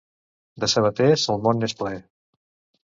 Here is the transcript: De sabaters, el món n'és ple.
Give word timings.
De 0.63 0.69
sabaters, 0.73 1.27
el 1.35 1.45
món 1.47 1.63
n'és 1.65 1.81
ple. 1.85 1.95